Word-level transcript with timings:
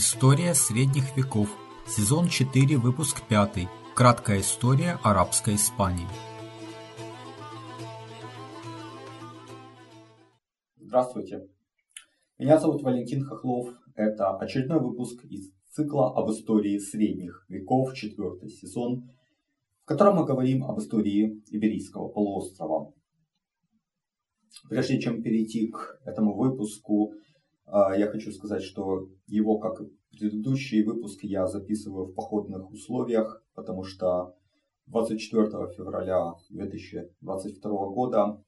История 0.00 0.54
средних 0.54 1.16
веков. 1.16 1.48
Сезон 1.88 2.28
4, 2.28 2.76
выпуск 2.78 3.20
5. 3.28 3.68
Краткая 3.96 4.42
история 4.42 4.96
арабской 5.02 5.56
Испании. 5.56 6.06
Здравствуйте. 10.76 11.48
Меня 12.38 12.60
зовут 12.60 12.84
Валентин 12.84 13.24
Хохлов. 13.24 13.74
Это 13.96 14.36
очередной 14.36 14.78
выпуск 14.78 15.24
из 15.24 15.50
цикла 15.70 16.16
об 16.16 16.30
истории 16.30 16.78
средних 16.78 17.44
веков, 17.48 17.92
четвертый 17.94 18.50
сезон, 18.50 19.10
в 19.82 19.86
котором 19.86 20.14
мы 20.14 20.24
говорим 20.24 20.62
об 20.62 20.78
истории 20.78 21.42
Иберийского 21.48 22.06
полуострова. 22.06 22.94
Прежде 24.68 25.00
чем 25.00 25.24
перейти 25.24 25.66
к 25.66 26.00
этому 26.04 26.36
выпуску, 26.36 27.14
а, 27.70 27.94
я 27.96 28.06
хочу 28.06 28.32
сказать, 28.32 28.62
что 28.62 29.08
его, 29.26 29.58
как 29.58 29.80
и 29.82 29.97
предыдущие 30.10 30.84
выпуски, 30.84 31.26
я 31.26 31.46
записываю 31.46 32.06
в 32.06 32.14
походных 32.14 32.70
условиях, 32.70 33.44
потому 33.54 33.84
что 33.84 34.34
24 34.86 35.46
февраля 35.76 36.34
2022 36.50 37.88
года 37.88 38.42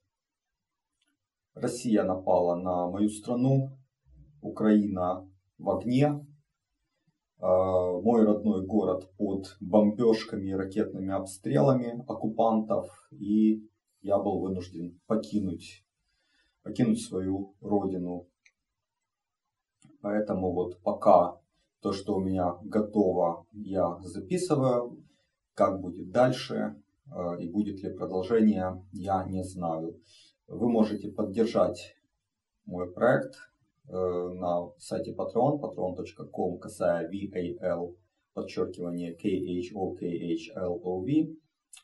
Россия 1.55 2.05
напала 2.05 2.57
на 2.57 2.89
мою 2.89 3.09
страну, 3.09 3.77
Украина 4.41 5.29
в 5.59 5.71
огне, 5.71 6.27
а, 7.39 8.01
мой 8.01 8.25
родной 8.25 8.67
город 8.67 9.11
под 9.17 9.57
бомбежками 9.61 10.49
и 10.49 10.55
ракетными 10.55 11.13
обстрелами 11.13 12.03
оккупантов, 12.07 12.89
и 13.11 13.67
я 14.03 14.19
был 14.19 14.41
вынужден 14.41 15.01
покинуть, 15.07 15.85
покинуть 16.63 17.03
свою 17.03 17.55
родину. 17.61 18.29
Поэтому 20.01 20.53
вот 20.53 20.81
пока 20.83 21.41
то, 21.81 21.93
что 21.93 22.15
у 22.15 22.21
меня 22.21 22.57
готово, 22.63 23.47
я 23.53 23.99
записываю. 24.03 25.03
Как 25.55 25.81
будет 25.81 26.11
дальше 26.11 26.81
э, 27.07 27.41
и 27.41 27.49
будет 27.49 27.83
ли 27.83 27.91
продолжение, 27.93 28.85
я 28.93 29.25
не 29.25 29.43
знаю. 29.45 30.01
Вы 30.47 30.69
можете 30.69 31.11
поддержать 31.11 31.97
мой 32.65 32.91
проект 32.91 33.35
э, 33.89 33.93
на 33.93 34.71
сайте 34.79 35.13
Patreon, 35.13 35.61
patreon.com, 35.61 36.59
касая 36.59 37.11
VAL, 37.11 37.97
подчеркивание 38.35 39.17
KHOKHLOV. 39.17 40.57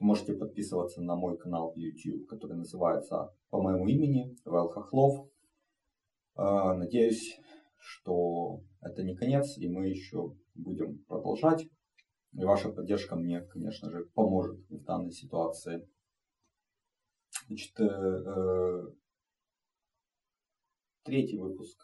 Можете 0.00 0.34
подписываться 0.34 1.00
на 1.02 1.16
мой 1.16 1.38
канал 1.38 1.72
YouTube, 1.74 2.26
который 2.28 2.56
называется 2.56 3.32
по 3.50 3.62
моему 3.62 3.86
имени, 3.88 4.36
Вэл 4.44 4.68
Хохлов. 4.68 5.26
Э, 6.36 6.74
надеюсь, 6.74 7.40
что 7.78 8.62
это 8.80 9.02
не 9.02 9.16
конец, 9.16 9.56
и 9.58 9.68
мы 9.68 9.88
еще 9.88 10.36
будем 10.54 11.04
продолжать. 11.04 11.66
И 12.32 12.44
ваша 12.44 12.70
поддержка 12.70 13.16
мне, 13.16 13.40
конечно 13.40 13.90
же, 13.90 14.04
поможет 14.14 14.60
в 14.68 14.82
данной 14.84 15.12
ситуации. 15.12 15.88
Значит, 17.46 17.78
э, 17.80 17.84
э, 17.84 18.82
третий 21.04 21.38
выпуск 21.38 21.78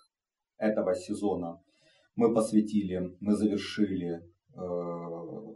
этого 0.59 0.95
сезона 0.95 1.63
мы 2.17 2.35
посвятили, 2.35 3.17
мы 3.21 3.35
завершили 3.35 4.21
э, 4.55 5.52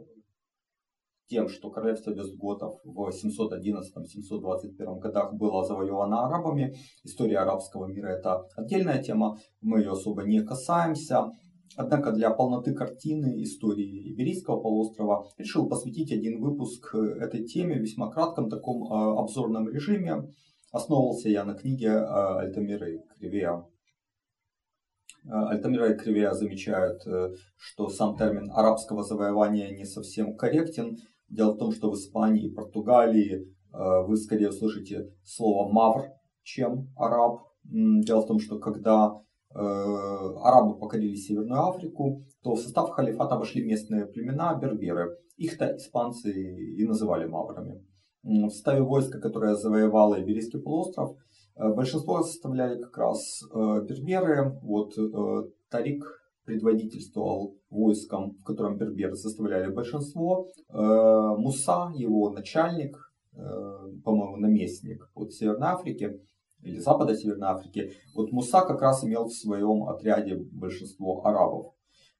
тем, 1.27 1.49
что 1.49 1.69
королевство 1.69 2.11
Вестготов 2.11 2.79
в 2.83 3.09
711-721 3.09 4.99
годах 4.99 5.33
было 5.33 5.63
завоевано 5.65 6.25
арабами. 6.25 6.75
История 7.03 7.39
арабского 7.39 7.85
мира 7.85 8.07
это 8.07 8.47
отдельная 8.55 9.01
тема, 9.01 9.37
мы 9.61 9.79
ее 9.79 9.91
особо 9.91 10.23
не 10.23 10.41
касаемся. 10.43 11.31
Однако 11.75 12.11
для 12.11 12.31
полноты 12.31 12.73
картины 12.73 13.43
истории 13.43 14.11
Иберийского 14.11 14.59
полуострова 14.59 15.27
решил 15.37 15.69
посвятить 15.69 16.11
один 16.11 16.41
выпуск 16.41 16.95
этой 16.95 17.43
теме 17.45 17.75
в 17.75 17.81
весьма 17.81 18.09
кратком 18.09 18.49
таком 18.49 18.83
э, 18.83 19.19
обзорном 19.19 19.69
режиме. 19.69 20.27
Основывался 20.71 21.29
я 21.29 21.43
на 21.43 21.53
книге 21.53 21.89
э, 21.89 22.39
Альтамира 22.39 22.87
Кривея. 23.19 23.65
Э, 25.25 25.49
Альтамира 25.49 25.93
и 25.93 25.97
Кривея 25.97 26.31
замечают, 26.31 27.03
что 27.57 27.89
сам 27.89 28.17
термин 28.17 28.49
арабского 28.51 29.03
завоевания 29.03 29.69
не 29.69 29.85
совсем 29.85 30.35
корректен. 30.35 30.97
Дело 31.29 31.53
в 31.53 31.57
том, 31.57 31.71
что 31.71 31.91
в 31.91 31.95
Испании 31.95 32.47
и 32.47 32.53
Португалии 32.53 33.35
э, 33.35 34.05
вы 34.07 34.15
скорее 34.17 34.49
услышите 34.49 35.11
слово 35.23 35.71
мавр, 35.71 36.05
чем 36.43 36.89
араб. 36.95 37.41
Дело 37.63 38.21
в 38.21 38.27
том, 38.27 38.39
что 38.39 38.59
когда 38.59 39.21
э, 39.53 39.57
арабы 39.57 40.79
покорили 40.79 41.15
Северную 41.15 41.67
Африку, 41.67 42.23
то 42.43 42.55
в 42.55 42.59
состав 42.59 42.91
халифата 42.91 43.35
вошли 43.35 43.65
местные 43.65 44.05
племена 44.05 44.55
берберы. 44.55 45.17
Их-то 45.35 45.75
испанцы 45.75 46.31
и 46.31 46.85
называли 46.85 47.25
маврами. 47.25 47.85
В 48.23 48.49
составе 48.49 48.81
войска, 48.81 49.19
которое 49.19 49.55
завоевало 49.55 50.21
Иберийский 50.21 50.61
полуостров, 50.61 51.17
э, 51.55 51.73
большинство 51.73 52.23
составляли 52.23 52.81
как 52.81 52.97
раз 52.97 53.41
берберы. 53.53 54.57
Вот 54.61 54.93
Тарик 55.69 56.05
предводительствовал 56.47 57.57
войском, 57.69 58.37
в 58.39 58.43
котором 58.43 58.77
берберы 58.77 59.15
составляли 59.15 59.69
большинство. 59.69 60.47
Э, 60.69 61.35
Муса, 61.37 61.91
его 61.93 62.29
начальник, 62.31 62.95
э, 63.33 63.37
по-моему, 64.05 64.37
наместник 64.37 65.11
от 65.13 65.33
Северной 65.33 65.67
Африки 65.67 66.21
или 66.63 66.79
Запада 66.79 67.15
Северной 67.15 67.49
Африки. 67.49 67.91
Вот 68.15 68.31
Муса 68.31 68.61
как 68.61 68.81
раз 68.81 69.03
имел 69.03 69.25
в 69.25 69.33
своем 69.33 69.89
отряде 69.89 70.37
большинство 70.37 71.25
арабов. 71.25 71.73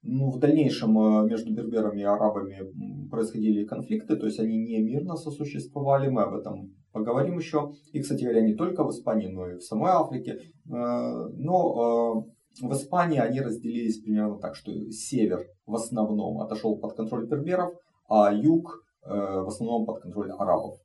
Ну, 0.03 0.29
в 0.29 0.39
дальнейшем 0.39 0.99
э, 0.99 1.29
между 1.29 1.53
берберами 1.53 2.01
и 2.01 2.03
арабами 2.03 3.09
происходили 3.09 3.63
конфликты, 3.63 4.17
то 4.17 4.25
есть 4.25 4.41
они 4.41 4.57
не 4.57 4.83
мирно 4.83 5.15
сосуществовали, 5.15 6.09
мы 6.09 6.23
об 6.23 6.35
этом 6.35 6.75
поговорим 6.91 7.38
еще. 7.38 7.71
И, 7.94 8.01
кстати 8.01 8.23
говоря, 8.23 8.41
не 8.41 8.55
только 8.55 8.83
в 8.83 8.91
Испании, 8.91 9.27
но 9.27 9.49
и 9.49 9.55
в 9.55 9.61
самой 9.61 9.91
Африке. 9.91 10.39
Но 10.65 12.25
в 12.62 12.73
Испании 12.73 13.19
они 13.19 13.41
разделились 13.41 14.00
примерно 14.00 14.38
так, 14.40 14.56
что 14.56 14.72
север 14.91 15.47
в 15.66 15.75
основном 15.75 16.40
отошел 16.40 16.78
под 16.78 16.95
контроль 16.95 17.28
берберов, 17.28 17.75
а 18.09 18.31
юг 18.34 18.84
э, 19.03 19.09
в 19.09 19.47
основном 19.47 19.85
под 19.85 20.01
контроль 20.01 20.31
арабов. 20.31 20.79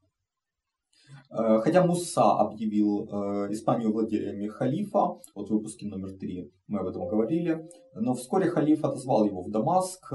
Э, 1.31 1.61
хотя 1.61 1.85
Муса 1.85 2.33
объявил 2.33 3.09
э, 3.09 3.53
Испанию 3.53 3.93
владельцами 3.93 4.49
халифа, 4.49 5.19
вот 5.35 5.49
в 5.49 5.53
выпуске 5.53 5.87
номер 5.87 6.13
три 6.19 6.51
мы 6.67 6.81
об 6.81 6.89
этом 6.89 7.07
говорили, 7.09 7.69
но 7.95 8.15
вскоре 8.15 8.51
халиф 8.51 8.85
отозвал 8.85 9.25
его 9.25 9.43
в 9.43 9.51
Дамаск 9.51 10.13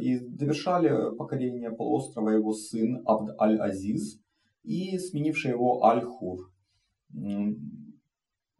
и 0.00 0.18
довершали 0.18 1.14
покорение 1.16 1.70
полуострова 1.70 2.30
его 2.30 2.52
сын 2.52 3.02
Абд 3.06 3.40
аль-Азиз 3.40 4.20
и 4.62 4.98
сменивший 4.98 5.52
его 5.52 5.84
Аль-Хур. 5.84 6.50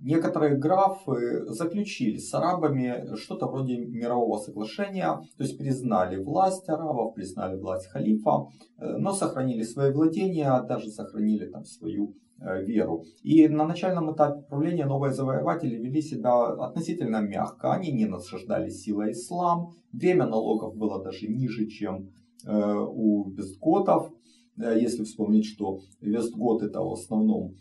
Некоторые 0.03 0.57
графы 0.57 1.47
заключили 1.47 2.17
с 2.17 2.35
арабами 2.35 3.15
что-то 3.15 3.47
вроде 3.47 3.77
мирового 3.79 4.37
соглашения, 4.39 5.07
то 5.37 5.45
есть 5.45 5.57
признали 5.57 6.17
власть 6.17 6.69
арабов, 6.69 7.15
признали 7.15 7.57
власть 7.57 7.87
халифа, 7.87 8.49
э, 8.79 8.97
но 8.99 9.13
сохранили 9.13 9.63
свои 9.63 9.93
владения, 9.93 10.61
даже 10.69 10.91
сохранили 10.91 11.47
там 11.47 11.65
свою 11.65 12.17
э, 12.41 12.65
веру. 12.65 13.05
И 13.23 13.47
на 13.47 13.65
начальном 13.65 14.13
этапе 14.13 14.43
правления 14.49 14.87
новые 14.87 15.13
завоеватели 15.13 15.77
вели 15.77 16.03
себя 16.03 16.47
относительно 16.49 17.21
мягко. 17.21 17.73
Они 17.73 17.93
не 17.93 18.07
насаждали 18.07 18.71
силой 18.71 19.13
ислам, 19.13 19.71
время 19.93 20.27
налогов 20.27 20.75
было 20.75 21.01
даже 21.01 21.29
ниже, 21.29 21.69
чем 21.69 22.11
э, 22.45 22.51
у 22.53 23.31
вестготов. 23.31 24.11
Если 24.57 25.05
вспомнить, 25.05 25.47
что 25.47 25.79
вестготы 26.01 26.67
это 26.67 26.81
в 26.81 26.93
основном 26.93 27.55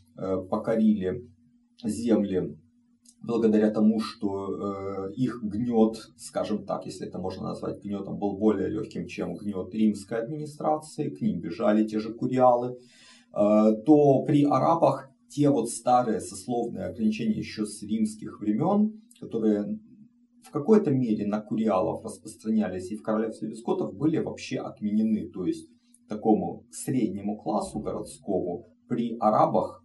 покорили 0.50 1.22
земли 1.84 2.58
благодаря 3.22 3.70
тому, 3.70 4.00
что 4.00 5.10
э, 5.10 5.14
их 5.14 5.42
гнет, 5.44 6.12
скажем 6.18 6.66
так, 6.66 6.86
если 6.86 7.08
это 7.08 7.20
можно 7.20 7.44
назвать 7.44 7.84
гнетом, 7.84 8.18
был 8.18 8.38
более 8.38 8.68
легким, 8.68 9.08
чем 9.08 9.36
гнет 9.36 9.74
римской 9.74 10.24
администрации, 10.24 11.10
к 11.10 11.22
ним 11.22 11.40
бежали 11.40 11.86
те 11.86 12.00
же 12.00 12.14
куриалы, 12.14 12.78
э, 13.34 13.74
то 13.86 14.24
при 14.24 14.44
арабах 14.44 15.12
те 15.30 15.50
вот 15.50 15.70
старые 15.70 16.20
сословные 16.20 16.86
ограничения 16.86 17.38
еще 17.38 17.66
с 17.66 17.82
римских 17.84 18.42
времен, 18.42 19.02
которые 19.20 19.80
в 20.44 20.52
какой-то 20.52 20.92
мере 20.92 21.26
на 21.28 21.40
куриалов 21.40 22.04
распространялись 22.04 22.92
и 22.92 22.98
в 22.98 23.04
королевстве 23.04 23.50
вискотов, 23.50 23.96
были 23.96 24.18
вообще 24.18 24.58
отменены. 24.58 25.30
То 25.30 25.46
есть 25.46 25.70
такому 26.10 26.66
среднему 26.72 27.38
классу 27.38 27.80
городскому 27.80 28.66
при 28.90 29.16
арабах 29.20 29.81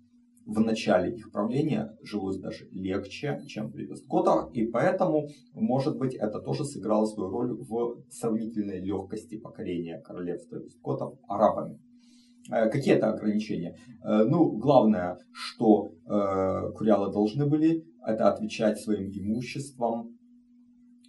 в 0.46 0.60
начале 0.60 1.14
их 1.14 1.32
правления 1.32 1.96
жилось 2.02 2.38
даже 2.38 2.68
легче, 2.70 3.42
чем 3.46 3.72
при 3.72 3.84
Вестготах, 3.84 4.50
и 4.52 4.66
поэтому, 4.66 5.28
может 5.52 5.98
быть, 5.98 6.14
это 6.14 6.40
тоже 6.40 6.64
сыграло 6.64 7.04
свою 7.06 7.30
роль 7.30 7.52
в 7.52 8.02
сравнительной 8.10 8.80
легкости 8.80 9.36
покорения 9.38 10.00
королевства 10.00 10.56
Вестготов 10.56 11.18
арабами. 11.28 11.80
Э, 12.50 12.70
какие 12.70 12.94
это 12.94 13.10
ограничения? 13.10 13.76
Э, 14.04 14.22
ну, 14.24 14.52
главное, 14.52 15.18
что 15.32 15.90
э, 16.06 16.72
курялы 16.76 17.12
должны 17.12 17.46
были, 17.46 17.84
это 18.06 18.32
отвечать 18.32 18.78
своим 18.78 19.10
имуществом 19.10 20.16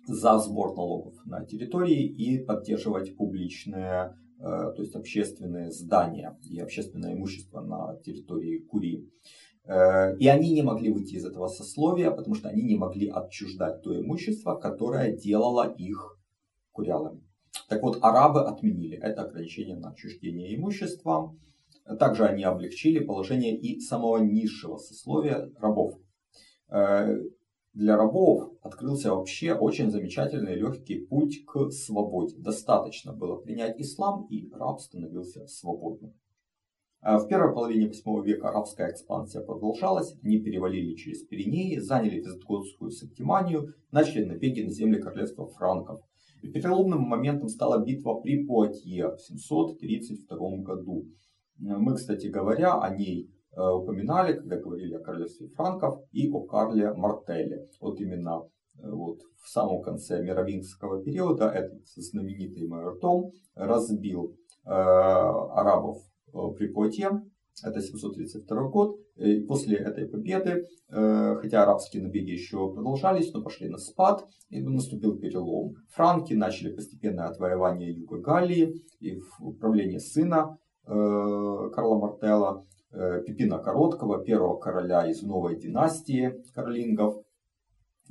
за 0.08 0.40
сбор 0.40 0.76
налогов 0.76 1.14
на 1.26 1.46
территории 1.46 2.06
и 2.06 2.44
поддерживать 2.44 3.16
публичные, 3.16 4.16
э, 4.16 4.27
то 4.40 4.76
есть 4.78 4.96
общественные 4.96 5.72
здания 5.72 6.38
и 6.44 6.60
общественное 6.60 7.14
имущество 7.14 7.62
на 7.62 7.98
территории 8.04 8.60
Курии. 8.60 9.10
Э, 9.68 10.16
и 10.18 10.28
они 10.28 10.54
не 10.54 10.62
могли 10.62 10.90
выйти 10.90 11.16
из 11.16 11.26
этого 11.26 11.48
сословия, 11.48 12.10
потому 12.12 12.36
что 12.36 12.50
они 12.50 12.64
не 12.64 12.76
могли 12.76 13.10
отчуждать 13.10 13.82
то 13.82 14.00
имущество, 14.00 14.56
которое 14.56 15.16
делало 15.16 15.74
их 15.78 16.18
курялами. 16.72 17.22
Так 17.68 17.84
вот, 17.84 17.98
арабы 18.02 18.48
отменили 18.48 18.98
это 18.98 19.24
ограничение 19.24 19.76
на 19.76 19.90
отчуждение 19.90 20.56
имущества. 20.56 21.36
Также 22.00 22.26
они 22.26 22.44
облегчили 22.44 23.00
положение 23.00 23.58
и 23.58 23.80
самого 23.80 24.18
низшего 24.18 24.78
сословия 24.78 25.50
рабов. 25.60 25.96
Для 27.74 27.96
рабов 27.96 28.54
открылся 28.62 29.14
вообще 29.14 29.54
очень 29.54 29.92
замечательный 29.92 30.56
легкий 30.56 31.06
путь 31.06 31.46
к 31.46 31.70
свободе. 31.72 32.36
Достаточно 32.38 33.14
было 33.14 33.36
принять 33.36 33.80
ислам, 33.80 34.26
и 34.30 34.50
раб 34.52 34.80
становился 34.80 35.46
свободным. 35.48 36.14
А 37.02 37.20
в 37.20 37.28
первой 37.28 37.54
половине 37.54 37.88
8 37.88 38.26
века 38.26 38.50
арабская 38.50 38.92
экспансия 38.92 39.42
продолжалась, 39.42 40.16
они 40.24 40.40
перевалили 40.40 40.96
через 40.96 41.24
Пиренеи, 41.24 41.78
заняли 41.78 42.20
Визготскую 42.20 42.90
Септиманию, 42.92 43.76
начали 43.92 44.26
набеги 44.26 44.62
на 44.62 44.72
земли 44.72 45.00
королевства 45.00 45.48
франков. 45.48 46.02
И 46.42 46.50
переломным 46.50 47.02
моментом 47.02 47.50
стала 47.50 47.84
битва 47.84 48.16
при 48.16 48.46
Пуатье 48.46 49.16
в 49.16 49.22
732 49.22 50.58
году. 50.58 51.06
Мы, 51.58 51.96
кстати 51.96 52.28
говоря, 52.28 52.80
о 52.80 52.96
ней 52.96 53.32
упоминали, 53.60 54.34
когда 54.34 54.58
говорили 54.58 54.94
о 54.94 55.00
королевстве 55.00 55.48
франков 55.48 56.02
и 56.12 56.30
о 56.30 56.42
Карле 56.42 56.94
Мартеле. 56.94 57.66
Вот 57.82 58.00
именно 58.00 58.44
э, 58.78 58.90
вот 58.90 59.20
в 59.42 59.50
самом 59.50 59.82
конце 59.82 60.22
мировинского 60.22 61.04
периода 61.04 61.50
этот 61.50 61.88
знаменитый 61.96 62.68
майор 62.68 63.00
Том 63.00 63.32
разбил 63.56 64.36
э, 64.66 64.70
арабов 64.70 65.98
э, 66.34 66.38
при 66.56 66.68
Пуатье. 66.68 67.24
Это 67.64 67.82
732 67.82 68.70
год. 68.70 69.00
И 69.16 69.40
после 69.40 69.78
этой 69.78 70.08
победы, 70.08 70.68
э, 70.90 71.36
хотя 71.42 71.64
арабские 71.64 72.04
набеги 72.04 72.30
еще 72.30 72.72
продолжались, 72.72 73.34
но 73.34 73.42
пошли 73.42 73.70
на 73.70 73.80
спад, 73.80 74.24
и 74.50 74.62
наступил 74.62 75.18
перелом. 75.18 75.74
Франки 75.90 76.34
начали 76.36 76.72
постепенное 76.72 77.26
отвоевание 77.26 77.92
Юга 77.92 78.20
Галлии 78.20 78.84
и 79.00 79.20
в 79.20 79.42
управление 79.42 80.00
сына 80.00 80.60
э, 80.86 80.90
Карла 80.90 81.98
Мартелла 81.98 82.68
Э, 82.68 82.77
Пипина 82.92 83.60
Короткого, 83.60 84.24
первого 84.24 84.58
короля 84.58 85.10
из 85.10 85.22
новой 85.22 85.60
династии 85.60 86.42
каролингов. 86.54 87.24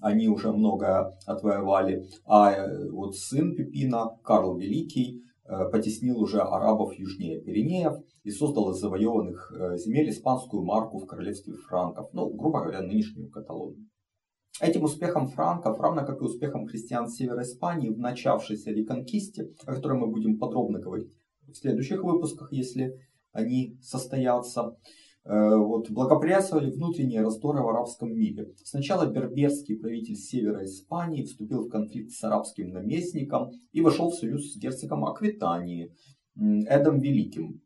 Они 0.00 0.28
уже 0.28 0.52
много 0.52 1.17
отвоевали. 1.25 2.06
А 2.26 2.52
э, 2.52 2.90
вот 2.90 3.17
сын 3.17 3.56
Пипина, 3.56 4.19
Карл 4.23 4.56
Великий, 4.56 5.23
э, 5.44 5.70
потеснил 5.70 6.20
уже 6.20 6.40
арабов 6.40 6.93
южнее 6.94 7.40
Пиренеев 7.40 7.94
и 8.23 8.31
создал 8.31 8.73
из 8.73 8.76
завоеванных 8.76 9.52
земель 9.76 10.11
испанскую 10.11 10.64
марку 10.64 10.99
в 10.99 11.06
королевстве 11.06 11.55
франков, 11.55 12.11
ну, 12.12 12.28
грубо 12.28 12.61
говоря, 12.61 12.82
нынешнюю 12.82 13.31
Каталонию. 13.31 13.88
Этим 14.61 14.84
успехом 14.84 15.28
франков, 15.28 15.78
равно 15.81 16.06
как 16.06 16.20
и 16.20 16.25
успехом 16.25 16.67
христиан 16.67 17.08
севера 17.08 17.43
Испании 17.43 17.90
в 17.90 17.99
начавшейся 17.99 18.70
реконкисте, 18.70 19.50
о 19.67 19.75
которой 19.75 19.99
мы 19.99 20.06
будем 20.06 20.38
подробно 20.38 20.78
говорить 20.78 21.12
в 21.46 21.55
следующих 21.55 22.02
выпусках, 22.02 22.52
если 22.52 22.99
они 23.37 23.79
состоятся, 23.83 24.77
э, 25.25 25.56
вот, 25.56 25.91
благоприятствовали 25.91 26.71
внутренние 26.71 27.23
раздоры 27.23 27.62
в 27.62 27.69
арабском 27.69 28.12
мире. 28.12 28.55
Сначала 28.65 29.06
берберский 29.06 29.77
правитель 29.77 30.17
севера 30.17 30.65
Испании 30.65 31.25
вступил 31.25 31.67
в 31.67 31.69
конфликт 31.69 32.12
с 32.12 32.25
арабским 32.25 32.71
наместником 32.71 33.50
и 33.73 33.81
вошел 33.81 34.11
в 34.11 34.15
союз 34.15 34.53
с 34.53 34.56
герцогом 34.56 35.05
Аквитании 35.05 35.93
Эдом 36.37 36.99
Великим. 36.99 37.61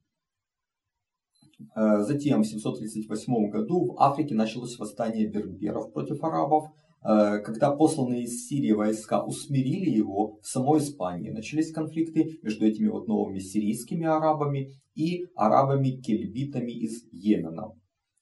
Э, 1.77 2.01
затем 2.01 2.43
в 2.43 2.47
738 2.47 3.51
году 3.51 3.93
в 3.93 4.01
Африке 4.01 4.35
началось 4.35 4.79
восстание 4.79 5.27
берберов 5.29 5.93
против 5.93 6.23
арабов, 6.25 6.65
когда 7.03 7.75
посланные 7.75 8.25
из 8.25 8.47
Сирии 8.47 8.73
войска 8.73 9.25
усмирили 9.25 9.89
его 9.91 10.39
в 10.43 10.47
самой 10.47 10.81
Испании, 10.81 11.31
начались 11.31 11.73
конфликты 11.73 12.39
между 12.43 12.67
этими 12.67 12.89
вот 12.89 13.09
новыми 13.09 13.39
сирийскими 13.39 14.07
арабами 14.07 14.75
и 14.95 15.27
арабами-кельбитами 15.35 16.73
из 16.73 17.05
Йемена. 17.11 17.73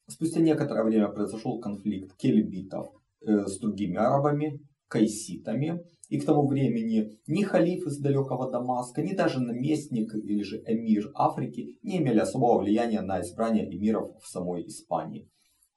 Спустя 0.09 0.41
некоторое 0.41 0.85
время 0.85 1.09
произошел 1.09 1.61
конфликт 1.61 2.17
кельбитов 2.17 2.89
э, 3.21 3.47
с 3.47 3.59
другими 3.59 3.97
арабами, 3.97 4.61
кайситами. 4.89 5.85
И 6.09 6.19
к 6.19 6.25
тому 6.25 6.47
времени 6.49 7.19
ни 7.27 7.43
халиф 7.43 7.87
из 7.87 7.99
далекого 7.99 8.51
Дамаска, 8.51 9.03
ни 9.03 9.13
даже 9.13 9.41
наместник 9.41 10.15
или 10.15 10.43
же 10.43 10.63
эмир 10.67 11.11
Африки 11.15 11.77
не 11.83 11.99
имели 11.99 12.19
особого 12.21 12.61
влияния 12.61 13.03
на 13.03 13.21
избрание 13.21 13.69
эмиров 13.71 14.17
в 14.23 14.27
самой 14.27 14.67
Испании. 14.67 15.29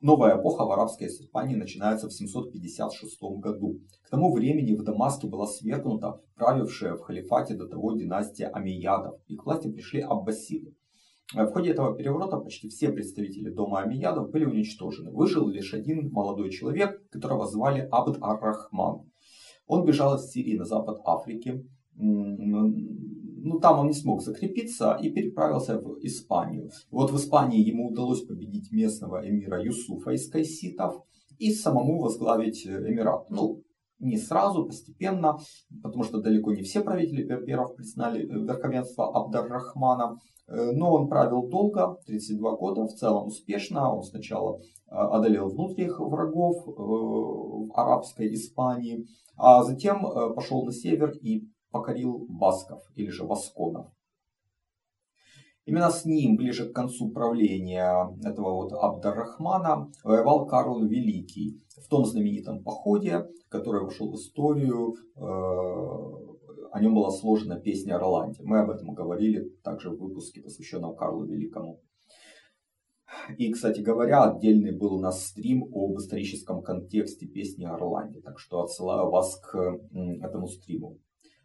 Новая 0.01 0.36
эпоха 0.36 0.65
в 0.65 0.71
арабской 0.71 1.09
Испании 1.09 1.56
начинается 1.56 2.07
в 2.07 2.12
756 2.12 3.21
году. 3.38 3.81
К 4.03 4.09
тому 4.09 4.33
времени 4.33 4.74
в 4.74 4.81
Дамаске 4.83 5.27
была 5.27 5.45
свергнута 5.45 6.19
правившая 6.36 6.95
в 6.95 7.01
халифате 7.01 7.53
до 7.53 7.68
того 7.68 7.94
династия 7.94 8.48
Амиядов, 8.48 9.19
и 9.27 9.36
к 9.36 9.45
власти 9.45 9.71
пришли 9.71 10.01
аббасиды. 10.01 10.75
В 11.36 11.45
ходе 11.51 11.69
этого 11.69 11.95
переворота 11.95 12.38
почти 12.38 12.68
все 12.68 12.89
представители 12.92 13.51
дома 13.51 13.81
Амиядов 13.81 14.31
были 14.31 14.45
уничтожены. 14.45 15.12
Выжил 15.12 15.48
лишь 15.48 15.75
один 15.75 16.09
молодой 16.12 16.50
человек, 16.50 17.07
которого 17.12 17.45
звали 17.45 17.88
Абд 17.92 18.18
ар-Рахман. 18.21 19.04
Он 19.68 19.86
бежал 19.86 20.15
из 20.15 20.31
Сирии 20.31 20.57
на 20.57 20.65
запад 20.65 21.00
Африки, 21.06 21.63
ну, 23.43 23.59
там 23.59 23.79
он 23.79 23.88
не 23.88 23.93
смог 23.93 24.21
закрепиться 24.21 24.97
и 25.01 25.09
переправился 25.09 25.79
в 25.79 25.97
Испанию. 26.01 26.69
Вот 26.91 27.11
в 27.11 27.15
Испании 27.17 27.61
ему 27.61 27.89
удалось 27.89 28.23
победить 28.23 28.71
местного 28.71 29.27
эмира 29.27 29.61
Юсуфа 29.63 30.11
из 30.11 30.29
кайситов 30.29 31.03
и 31.38 31.51
самому 31.51 31.99
возглавить 31.99 32.65
э, 32.65 32.69
эмират. 32.69 33.29
Ну, 33.29 33.63
не 33.99 34.17
сразу, 34.17 34.65
постепенно, 34.65 35.38
потому 35.83 36.03
что 36.03 36.21
далеко 36.21 36.51
не 36.51 36.63
все 36.63 36.81
правители 36.81 37.23
берберов 37.23 37.75
признали 37.75 38.23
э, 38.23 38.45
верховенство 38.45 39.11
Абдар-Рахмана. 39.11 40.17
Э, 40.47 40.71
но 40.71 40.94
он 40.94 41.09
правил 41.09 41.47
долго, 41.47 41.97
32 42.05 42.55
года, 42.57 42.85
в 42.85 42.94
целом 42.94 43.27
успешно. 43.27 43.91
Он 43.91 44.03
сначала 44.03 44.59
одолел 44.87 45.49
внутренних 45.49 45.99
врагов 45.99 46.63
в 46.65 47.71
арабской 47.73 48.33
Испании, 48.33 49.07
а 49.37 49.63
затем 49.63 50.01
пошел 50.35 50.66
на 50.66 50.73
север 50.73 51.11
и 51.21 51.47
покорил 51.71 52.25
басков 52.30 52.83
или 52.95 53.09
же 53.09 53.25
васконов. 53.25 53.87
Именно 55.66 55.92
с 55.92 56.06
ним, 56.06 56.37
ближе 56.37 56.69
к 56.69 56.73
концу 56.73 57.11
правления 57.11 58.09
этого 58.23 58.56
вот 58.56 58.73
Абдаррахмана, 58.73 59.92
воевал 60.04 60.47
Карл 60.47 60.83
Великий 60.83 61.61
в 61.78 61.87
том 61.87 62.06
знаменитом 62.06 62.63
походе, 62.63 63.28
который 63.49 63.83
вошел 63.83 64.11
в 64.11 64.16
историю. 64.16 64.95
Э, 65.16 65.21
о 66.71 66.80
нем 66.81 66.95
была 66.95 67.11
сложена 67.11 67.59
песня 67.59 67.95
о 67.95 67.99
Роланде. 67.99 68.42
Мы 68.44 68.59
об 68.59 68.71
этом 68.71 68.94
говорили 68.94 69.49
также 69.63 69.92
в 69.92 69.99
выпуске, 69.99 70.42
посвященном 70.42 70.95
Карлу 70.95 71.25
Великому. 71.25 71.80
И, 73.37 73.51
кстати 73.51 73.81
говоря, 73.81 74.23
отдельный 74.23 74.75
был 74.75 74.95
у 74.95 74.99
нас 74.99 75.28
стрим 75.28 75.63
об 75.73 75.97
историческом 75.97 76.63
контексте 76.63 77.28
песни 77.28 77.66
о 77.66 77.73
Орланде. 77.73 78.21
Так 78.21 78.40
что 78.40 78.61
отсылаю 78.61 79.11
вас 79.11 79.35
к 79.37 79.80
этому 80.21 80.47
стриму. 80.47 80.97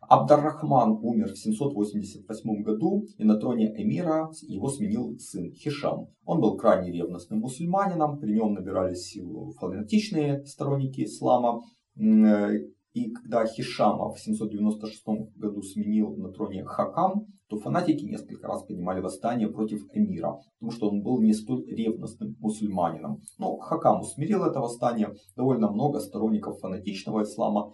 Абдаррахман 0.09 0.99
умер 1.03 1.33
в 1.33 1.39
788 1.39 2.63
году, 2.63 3.07
и 3.19 3.25
на 3.25 3.39
троне 3.39 3.73
эмира 3.77 4.31
его 4.43 4.69
сменил 4.69 5.19
сын 5.19 5.53
Хишам. 5.53 6.09
Он 6.25 6.41
был 6.41 6.57
крайне 6.57 6.93
ревностным 6.93 7.41
мусульманином, 7.41 8.19
при 8.19 8.33
нем 8.33 8.55
набирались 8.55 9.07
силу 9.07 9.53
фанатичные 9.59 10.45
сторонники 10.45 11.05
ислама. 11.05 11.63
И 11.97 13.11
когда 13.11 13.45
Хишама 13.47 14.11
в 14.11 14.19
796 14.19 15.05
году 15.37 15.61
сменил 15.63 16.17
на 16.17 16.33
троне 16.33 16.65
Хакам, 16.65 17.27
то 17.49 17.59
фанатики 17.59 18.05
несколько 18.05 18.49
раз 18.49 18.63
поднимали 18.65 19.01
восстание 19.01 19.49
против 19.49 19.83
эмира, 19.93 20.39
потому 20.59 20.73
что 20.73 20.89
он 20.89 21.03
был 21.03 21.21
не 21.21 21.35
столь 21.35 21.67
ревностным 21.67 22.37
мусульманином. 22.41 23.21
Но 23.39 23.59
Хакам 23.59 24.01
усмирил 24.01 24.45
это 24.45 24.61
восстание, 24.61 25.15
довольно 25.37 25.71
много 25.71 26.01
сторонников 26.01 26.59
фанатичного 26.61 27.25
ислама 27.25 27.73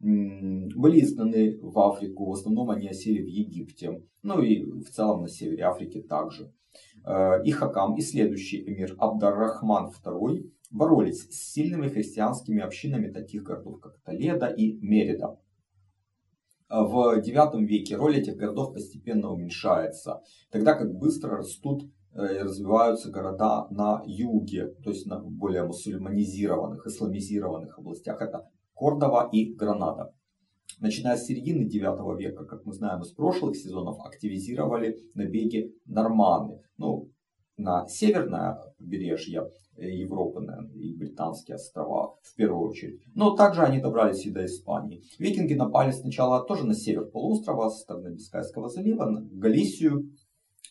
были 0.00 1.00
изгнаны 1.00 1.58
в 1.60 1.78
Африку, 1.78 2.26
в 2.26 2.32
основном 2.32 2.70
они 2.70 2.88
осели 2.88 3.22
в 3.22 3.28
Египте, 3.28 4.02
ну 4.22 4.40
и 4.42 4.64
в 4.64 4.90
целом 4.90 5.22
на 5.22 5.28
севере 5.28 5.64
Африки 5.64 6.02
также. 6.02 6.52
Э, 7.04 7.42
и 7.44 7.50
Хакам, 7.50 7.96
и 7.96 8.00
следующий 8.00 8.64
эмир 8.66 8.96
Абдар-Рахман 8.98 9.90
II 10.04 10.50
боролись 10.70 11.28
с 11.30 11.52
сильными 11.52 11.88
христианскими 11.88 12.62
общинами 12.62 13.10
таких 13.10 13.44
городов, 13.44 13.80
как 13.80 13.98
Толедо 14.04 14.46
и 14.46 14.78
Мерида. 14.80 15.38
Э, 16.70 16.80
в 16.82 17.18
IX 17.18 17.64
веке 17.64 17.96
роль 17.96 18.18
этих 18.18 18.36
городов 18.36 18.72
постепенно 18.72 19.30
уменьшается, 19.30 20.22
тогда 20.50 20.74
как 20.74 20.94
быстро 20.94 21.36
растут 21.36 21.84
э, 22.12 22.36
и 22.36 22.42
развиваются 22.42 23.10
города 23.10 23.68
на 23.70 24.02
юге, 24.06 24.74
то 24.82 24.90
есть 24.90 25.06
на 25.06 25.20
более 25.20 25.64
мусульманизированных, 25.64 26.86
исламизированных 26.86 27.78
областях. 27.78 28.20
Это 28.22 28.48
Кордова 28.84 29.30
и 29.32 29.54
Гранада. 29.54 30.12
начиная 30.78 31.16
с 31.16 31.24
середины 31.24 31.64
9 31.64 32.20
века, 32.20 32.44
как 32.44 32.66
мы 32.66 32.74
знаем 32.74 33.00
из 33.00 33.12
прошлых 33.12 33.56
сезонов, 33.56 33.96
активизировали 34.04 34.98
набеги 35.14 35.72
норманы. 35.86 36.60
Ну, 36.76 37.08
на 37.56 37.86
северное 37.86 38.58
побережье 38.76 39.48
Европы 39.78 40.46
и 40.74 40.94
британские 40.94 41.54
острова 41.54 42.16
в 42.22 42.34
первую 42.36 42.68
очередь. 42.68 43.00
Но 43.14 43.34
также 43.34 43.62
они 43.62 43.80
добрались 43.80 44.26
и 44.26 44.30
до 44.30 44.44
Испании. 44.44 45.02
Викинги 45.18 45.54
напали 45.54 45.90
сначала 45.90 46.44
тоже 46.44 46.66
на 46.66 46.74
север 46.74 47.06
полуострова, 47.06 47.70
со 47.70 47.78
стороны 47.78 48.08
Бискайского 48.08 48.68
залива, 48.68 49.06
на 49.06 49.22
Галисию, 49.22 50.10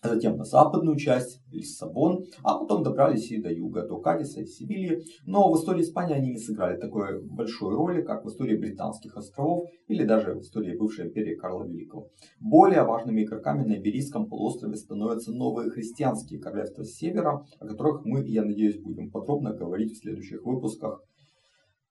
затем 0.04 0.38
на 0.38 0.44
западную 0.44 0.98
часть, 0.98 1.42
Лиссабон, 1.52 2.26
а 2.44 2.58
потом 2.58 2.84
добрались 2.84 3.32
и 3.32 3.42
до 3.42 3.52
юга, 3.52 3.88
до 3.88 3.98
Кадиса 4.00 4.42
и 4.42 4.46
Севильи. 4.46 5.04
Но 5.26 5.52
в 5.52 5.58
истории 5.58 5.82
Испании 5.82 6.16
они 6.16 6.32
не 6.32 6.40
сыграли 6.40 6.80
такой 6.80 7.22
большой 7.22 7.76
роли, 7.76 8.02
как 8.02 8.26
в 8.26 8.30
истории 8.30 8.58
британских 8.58 9.16
островов 9.16 9.70
или 9.88 10.04
даже 10.04 10.34
в 10.34 10.42
истории 10.42 10.78
бывшей 10.78 11.08
империи 11.08 11.36
Карла 11.36 11.66
Великого. 11.66 12.10
Более 12.40 12.84
важными 12.84 13.24
игроками 13.24 13.64
на 13.64 13.78
Иберийском 13.78 14.28
полуострове 14.28 14.76
становятся 14.76 15.32
новые 15.32 15.70
христианские 15.70 16.40
королевства 16.40 16.84
севера, 16.84 17.46
о 17.60 17.68
которых 17.68 18.06
мы, 18.06 18.26
я 18.26 18.44
надеюсь, 18.44 18.80
будем 18.80 19.12
подробно 19.12 19.54
говорить 19.54 19.94
в 19.94 20.02
следующих 20.02 20.44
выпусках 20.44 21.02
а, 21.02 21.13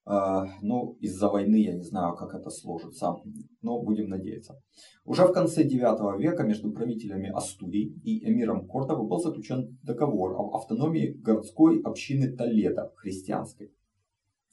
ну, 0.05 0.97
из-за 1.01 1.29
войны 1.29 1.57
я 1.63 1.75
не 1.75 1.83
знаю, 1.83 2.17
как 2.17 2.35
это 2.35 2.51
сложится, 2.51 3.17
но 3.61 3.81
будем 3.81 4.09
надеяться. 4.09 4.61
Уже 5.05 5.27
в 5.27 5.33
конце 5.33 5.63
9 5.63 6.21
века 6.21 6.43
между 6.43 6.73
правителями 6.73 7.31
Астурии 7.31 7.95
и 8.03 8.29
эмиром 8.29 8.67
Кордовы 8.67 9.07
был 9.07 9.19
заключен 9.19 9.79
договор 9.83 10.33
об 10.33 10.57
автономии 10.57 11.13
городской 11.23 11.81
общины 11.83 12.37
Толедо, 12.37 12.93
христианской. 12.97 13.73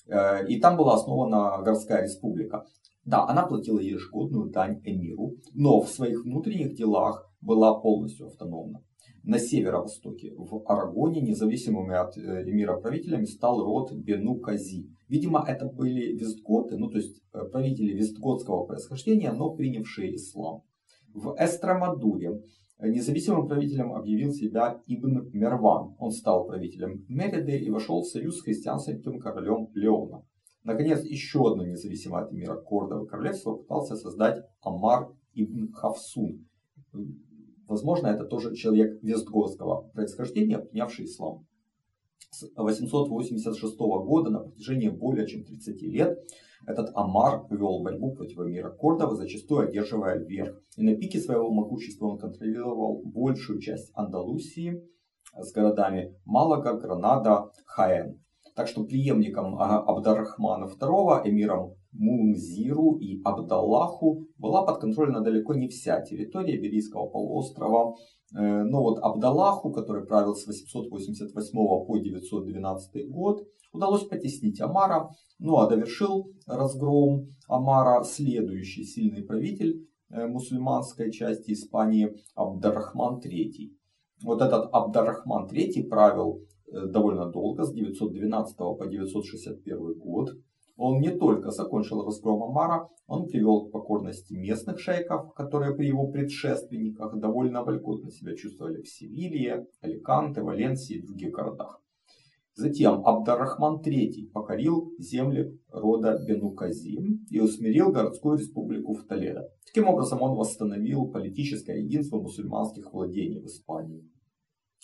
Э, 0.08 0.46
и 0.48 0.60
там 0.60 0.78
была 0.78 0.96
основана 0.96 1.62
городская 1.64 2.04
республика. 2.04 2.66
Да, 3.06 3.28
она 3.28 3.46
платила 3.46 3.80
ежегодную 3.80 4.50
дань 4.50 4.82
эмиру, 4.84 5.36
но 5.54 5.82
в 5.82 5.90
своих 5.90 6.26
внутренних 6.26 6.76
делах 6.76 7.32
была 7.42 7.80
полностью 7.80 8.28
автономна. 8.28 8.84
На 9.24 9.40
северо-востоке, 9.40 10.34
в 10.36 10.64
Арагоне, 10.66 11.22
независимыми 11.22 11.96
от 11.96 12.18
э, 12.18 12.50
эмира 12.50 12.80
правителями 12.80 13.26
стал 13.26 13.64
род 13.64 13.94
Бену 13.94 14.36
Кази– 14.40 14.90
Видимо, 15.10 15.44
это 15.46 15.66
были 15.66 16.14
вестготы, 16.14 16.78
ну 16.78 16.88
то 16.88 16.98
есть 16.98 17.20
э, 17.34 17.44
правители 17.52 17.94
вестготского 17.94 18.66
происхождения, 18.66 19.32
но 19.32 19.50
принявшие 19.50 20.16
ислам. 20.16 20.62
В 21.16 21.36
Эстромадуре 21.40 22.44
независимым 22.80 23.48
правителем 23.48 23.94
объявил 23.94 24.32
себя 24.32 24.80
Ибн 24.86 25.32
Мерван. 25.34 25.96
Он 25.98 26.12
стал 26.12 26.46
правителем 26.46 27.06
Мериды 27.10 27.58
и 27.58 27.72
вошел 27.72 28.04
в 28.04 28.08
союз 28.08 28.38
с 28.38 28.44
христианским 28.44 29.20
королем 29.20 29.72
Леона. 29.74 30.24
Наконец, 30.64 31.04
еще 31.04 31.52
одно 31.52 31.66
независимое 31.66 32.26
от 32.26 32.32
мира 32.32 32.56
Кордово 32.56 33.08
королевство 33.08 33.56
пытался 33.56 33.96
создать 33.96 34.46
Амар 34.62 35.12
Ибн 35.34 35.72
Хавсун. 35.74 36.48
Возможно, 37.70 38.08
это 38.08 38.26
тоже 38.26 38.56
человек 38.56 38.98
вестготского 39.04 39.90
происхождения, 39.94 40.58
принявший 40.58 41.06
ислам. 41.06 41.46
С 42.32 42.50
886 42.56 43.78
года 43.78 44.32
на 44.32 44.40
протяжении 44.40 44.90
более 44.90 45.28
чем 45.28 45.44
30 45.44 45.82
лет 45.84 46.20
этот 46.66 46.90
Амар 46.96 47.46
вел 47.52 47.84
борьбу 47.84 48.16
против 48.16 48.40
мира 48.40 48.72
Кордова, 48.72 49.16
зачастую 49.16 49.70
одерживая 49.70 50.18
верх. 50.18 50.60
И 50.78 50.84
на 50.84 50.96
пике 50.96 51.20
своего 51.20 51.52
могущества 51.52 52.08
он 52.08 52.18
контролировал 52.18 53.04
большую 53.06 53.62
часть 53.62 53.92
Андалусии 53.94 54.84
с 55.38 55.52
городами 55.52 56.16
Малага, 56.26 56.74
Гранада, 56.74 57.52
Хаэн. 57.66 58.20
Так 58.56 58.68
что 58.68 58.84
преемником 58.84 59.60
Абдаррахмана 59.60 60.66
II, 60.66 61.22
эмиром 61.30 61.76
Мунзиру 61.92 62.98
и 63.00 63.22
Абдаллаху 63.24 64.28
была 64.38 64.64
подконтрольна 64.64 65.22
далеко 65.22 65.56
не 65.56 65.68
вся 65.68 66.02
территория 66.02 66.58
Берийского 66.58 67.08
полуострова. 67.08 67.96
Э, 68.36 68.64
но 68.64 68.84
вот 68.84 69.00
Абдаллаху, 69.00 69.72
который 69.72 70.06
правил 70.06 70.36
с 70.36 70.46
888 70.46 71.86
по 71.86 71.98
912 71.98 73.10
год, 73.10 73.48
удалось 73.74 74.04
потеснить 74.06 74.62
Амара, 74.62 75.10
ну 75.40 75.58
а 75.58 75.68
довершил 75.68 76.32
разгром 76.46 77.28
Амара 77.48 78.04
следующий 78.04 78.84
сильный 78.84 79.24
правитель 79.24 79.88
э, 80.12 80.28
мусульманской 80.28 81.12
части 81.12 81.54
Испании 81.54 82.16
Абдаррахман 82.36 83.20
III. 83.20 83.72
Вот 84.24 84.42
этот 84.42 84.70
Абдаррахман 84.72 85.48
III 85.48 85.88
правил 85.88 86.44
э, 86.72 86.86
довольно 86.88 87.32
долго, 87.32 87.64
с 87.64 87.74
912 87.74 88.58
по 88.58 88.86
961 88.86 89.98
год. 89.98 90.30
Он 90.82 91.02
не 91.02 91.10
только 91.10 91.52
закончил 91.52 92.06
разгром 92.06 92.42
Амара, 92.42 92.88
он 93.06 93.28
привел 93.28 93.66
к 93.66 93.72
покорности 93.74 94.34
местных 94.34 94.80
шейков, 94.80 95.34
которые 95.34 95.76
при 95.76 95.88
его 95.88 96.08
предшественниках 96.08 97.20
довольно 97.20 97.66
вольготно 97.66 98.10
себя 98.12 98.34
чувствовали 98.34 98.82
в 98.82 98.88
Севилье, 98.88 99.68
Аликанте, 99.82 100.42
Валенсии 100.42 100.96
и 100.96 101.06
других 101.06 101.32
городах. 101.32 101.82
Затем 102.54 103.06
Абдаррахман 103.06 103.82
III 103.82 104.32
покорил 104.32 104.94
земли 104.98 105.60
рода 105.70 106.18
Бенуказим 106.26 107.26
и 107.30 107.42
усмирил 107.42 107.92
городскую 107.92 108.38
республику 108.38 108.94
в 108.94 109.04
Толедо. 109.04 109.50
Таким 109.66 109.90
образом 109.90 110.22
он 110.22 110.38
восстановил 110.38 111.08
политическое 111.08 111.82
единство 111.82 112.22
мусульманских 112.22 112.94
владений 112.94 113.42
в 113.42 113.48
Испании. 113.48 114.10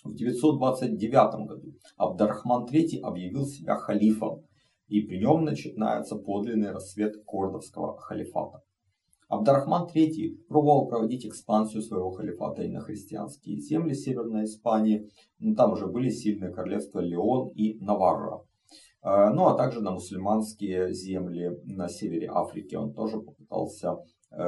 В 0.04 0.14
929 0.14 1.48
году 1.48 1.74
Абдаррахман 1.96 2.66
III 2.66 3.00
объявил 3.00 3.46
себя 3.46 3.78
халифом 3.78 4.44
и 4.88 5.02
при 5.02 5.20
нем 5.20 5.44
начинается 5.44 6.16
подлинный 6.16 6.72
рассвет 6.72 7.16
кордовского 7.26 7.98
халифата. 7.98 8.62
Абдарахман 9.28 9.88
III 9.88 10.46
пробовал 10.48 10.88
проводить 10.88 11.26
экспансию 11.26 11.82
своего 11.82 12.12
халифата 12.12 12.62
и 12.64 12.70
на 12.70 12.82
христианские 12.82 13.60
земли 13.60 13.96
Северной 13.96 14.46
Испании. 14.46 15.10
Ну, 15.40 15.56
там 15.56 15.74
уже 15.74 15.88
были 15.88 16.10
сильные 16.10 16.52
королевства 16.52 17.00
Леон 17.00 17.50
и 17.50 17.80
Наварра. 17.80 18.42
Э, 19.06 19.30
ну 19.30 19.48
а 19.48 19.56
также 19.56 19.82
на 19.82 19.92
мусульманские 19.92 20.94
земли 20.94 21.52
на 21.64 21.88
севере 21.90 22.28
Африки 22.28 22.76
он 22.76 22.94
тоже 22.94 23.20
попытался 23.20 23.98
э, 24.32 24.44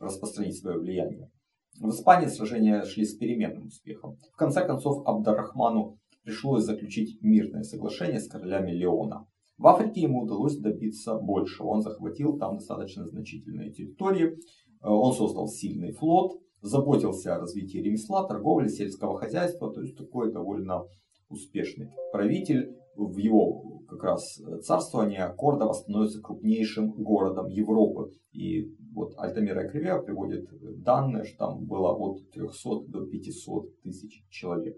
распространить 0.00 0.58
свое 0.58 0.78
влияние. 0.78 1.30
В 1.78 1.88
Испании 1.90 2.26
сражения 2.26 2.82
шли 2.84 3.04
с 3.04 3.14
переменным 3.14 3.66
успехом. 3.66 4.16
В 4.32 4.36
конце 4.36 4.66
концов 4.66 5.06
Абдарахману 5.06 5.98
пришлось 6.24 6.64
заключить 6.64 7.20
мирное 7.22 7.62
соглашение 7.62 8.20
с 8.20 8.28
королями 8.28 8.72
Леона. 8.72 9.26
В 9.58 9.66
Африке 9.66 10.00
ему 10.00 10.22
удалось 10.22 10.56
добиться 10.56 11.16
большего. 11.18 11.68
Он 11.68 11.82
захватил 11.82 12.38
там 12.38 12.56
достаточно 12.56 13.06
значительные 13.06 13.72
территории. 13.72 14.38
Э, 14.82 14.88
он 14.88 15.12
создал 15.12 15.46
сильный 15.48 15.92
флот, 15.92 16.40
заботился 16.60 17.34
о 17.34 17.38
развитии 17.38 17.78
ремесла, 17.78 18.26
торговли, 18.26 18.68
сельского 18.68 19.18
хозяйства. 19.18 19.72
То 19.72 19.82
есть 19.82 19.96
такой 19.96 20.32
довольно 20.32 20.82
успешный 21.28 21.90
правитель. 22.12 22.76
В 22.94 23.16
его 23.16 23.80
как 23.88 24.02
раз 24.02 24.38
царствование 24.64 25.32
Кордова 25.38 25.72
становится 25.72 26.20
крупнейшим 26.20 26.90
городом 26.90 27.46
Европы. 27.46 28.10
И 28.32 28.74
вот 28.92 29.14
Альтамира 29.16 29.66
Кривия 29.68 29.98
приводит 29.98 30.46
данные, 30.82 31.24
что 31.24 31.38
там 31.38 31.64
было 31.64 31.92
от 31.92 32.30
300 32.32 32.88
до 32.88 33.06
500 33.06 33.80
тысяч 33.82 34.24
человек. 34.28 34.76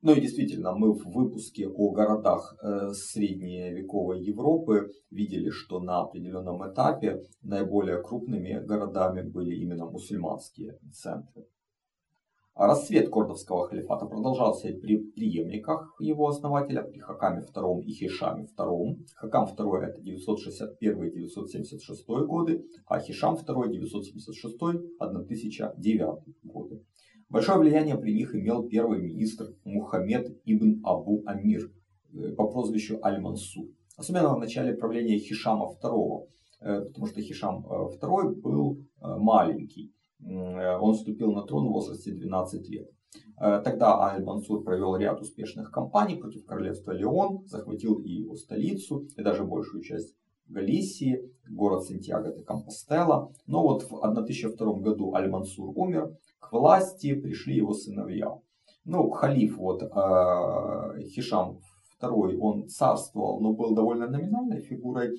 Ну 0.00 0.14
и 0.14 0.20
действительно, 0.20 0.74
мы 0.74 0.92
в 0.92 1.04
выпуске 1.06 1.66
о 1.66 1.90
городах 1.90 2.56
э, 2.62 2.92
средневековой 2.92 4.22
Европы 4.22 4.92
видели, 5.10 5.50
что 5.50 5.80
на 5.80 6.02
определенном 6.02 6.64
этапе 6.70 7.24
наиболее 7.42 8.00
крупными 8.00 8.64
городами 8.64 9.22
были 9.22 9.56
именно 9.56 9.86
мусульманские 9.86 10.78
центры. 10.92 11.48
А 12.54 12.68
расцвет 12.68 13.08
Кордовского 13.08 13.66
халифата 13.68 14.06
продолжался 14.06 14.68
при 14.68 14.98
преемниках 14.98 15.96
его 16.00 16.28
основателя, 16.28 16.82
при 16.82 16.98
Хакаме 16.98 17.44
II 17.54 17.82
и 17.82 17.92
Хишаме 17.92 18.46
II. 18.56 19.04
Хакам 19.16 19.46
II 19.46 19.80
это 19.80 20.00
961-976 20.00 22.26
годы, 22.26 22.64
а 22.86 23.00
Хишам 23.00 23.34
II 23.34 23.68
976-1009 25.00 26.22
годы. 26.44 26.84
Большое 27.30 27.58
влияние 27.58 27.98
при 27.98 28.14
них 28.14 28.34
имел 28.34 28.66
первый 28.66 29.02
министр 29.02 29.54
Мухаммед 29.64 30.40
ибн 30.46 30.80
Абу 30.82 31.22
Амир 31.26 31.70
э, 32.14 32.32
по 32.32 32.46
прозвищу 32.46 32.98
Аль-Мансур. 33.02 33.66
Особенно 33.98 34.34
в 34.34 34.38
начале 34.38 34.74
правления 34.74 35.18
Хишама 35.18 35.66
II, 35.82 36.26
э, 36.60 36.80
потому 36.86 37.06
что 37.06 37.20
Хишам 37.20 37.66
II 37.66 37.98
э, 38.00 38.34
был 38.40 38.78
маленький. 39.00 39.92
Он 40.20 40.94
вступил 40.94 41.32
на 41.32 41.42
трон 41.42 41.68
в 41.68 41.72
возрасте 41.72 42.10
12 42.10 42.68
лет. 42.70 42.90
Тогда 43.36 44.00
Аль-Мансур 44.00 44.64
провел 44.64 44.96
ряд 44.96 45.20
успешных 45.20 45.70
кампаний 45.70 46.16
против 46.16 46.44
королевства 46.44 46.90
Леон, 46.90 47.46
захватил 47.46 48.00
и 48.00 48.10
его 48.10 48.34
столицу, 48.34 49.06
и 49.16 49.22
даже 49.22 49.44
большую 49.44 49.84
часть 49.84 50.16
Галисии, 50.48 51.30
город 51.48 51.84
Сантьяго 51.84 52.32
де 52.32 52.42
Компостела. 52.42 53.32
Но 53.46 53.62
вот 53.62 53.82
в 53.82 53.94
1002 54.02 54.72
году 54.80 55.14
Аль-Мансур 55.14 55.72
умер, 55.76 56.16
власти 56.52 57.14
пришли 57.14 57.56
его 57.56 57.72
сыновья. 57.72 58.38
Ну, 58.84 59.10
халиф 59.10 59.58
вот 59.58 59.82
э, 59.82 61.02
Хишам 61.08 61.58
II, 62.00 62.38
он 62.38 62.68
царствовал, 62.68 63.40
но 63.40 63.52
был 63.52 63.74
довольно 63.74 64.08
номинальной 64.08 64.62
фигурой. 64.62 65.18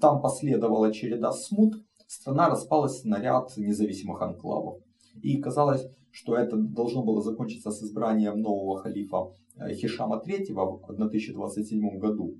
Там 0.00 0.20
последовала 0.20 0.92
череда 0.92 1.32
смут, 1.32 1.74
страна 2.06 2.48
распалась 2.48 3.04
на 3.04 3.20
ряд 3.20 3.56
независимых 3.56 4.22
анклавов. 4.22 4.80
И 5.22 5.38
казалось, 5.38 5.86
что 6.10 6.36
это 6.36 6.56
должно 6.56 7.02
было 7.02 7.22
закончиться 7.22 7.70
с 7.70 7.82
избранием 7.82 8.40
нового 8.40 8.78
халифа 8.78 9.32
э, 9.56 9.74
Хишама 9.74 10.22
III 10.24 10.52
в 10.52 10.90
1027 10.90 11.98
году. 11.98 12.36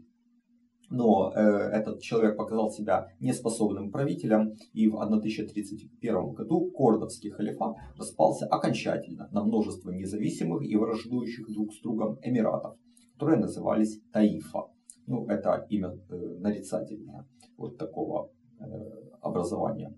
Но 0.92 1.32
э, 1.34 1.40
этот 1.40 2.02
человек 2.02 2.36
показал 2.36 2.70
себя 2.70 3.08
неспособным 3.18 3.90
правителем, 3.90 4.56
и 4.74 4.88
в 4.88 5.00
1031 5.00 6.32
году 6.34 6.70
Кордовский 6.70 7.30
халифат 7.30 7.76
распался 7.96 8.46
окончательно 8.46 9.26
на 9.32 9.42
множество 9.42 9.90
независимых 9.90 10.62
и 10.62 10.76
враждующих 10.76 11.50
друг 11.50 11.72
с 11.72 11.80
другом 11.80 12.18
эмиратов, 12.22 12.76
которые 13.14 13.40
назывались 13.40 14.02
Таифа. 14.12 14.66
Ну, 15.06 15.26
это 15.28 15.66
имя 15.70 15.98
э, 16.10 16.14
нарицательное 16.40 17.26
вот 17.56 17.78
такого 17.78 18.30
э, 18.60 18.64
образования. 19.22 19.96